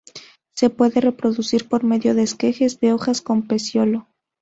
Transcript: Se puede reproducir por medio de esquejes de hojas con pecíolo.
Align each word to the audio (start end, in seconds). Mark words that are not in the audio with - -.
Se 0.55 0.71
puede 0.71 0.99
reproducir 0.99 1.67
por 1.67 1.83
medio 1.83 2.15
de 2.15 2.23
esquejes 2.23 2.79
de 2.79 2.91
hojas 2.91 3.21
con 3.21 3.47
pecíolo. 3.47 4.07